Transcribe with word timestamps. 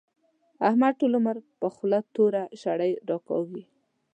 احمد 0.67 0.93
ټول 0.99 1.11
عمر 1.19 1.35
پر 1.59 1.69
خوله 1.75 1.99
توره 2.15 2.43
شړۍ 2.61 2.91
راکاږي. 3.09 3.63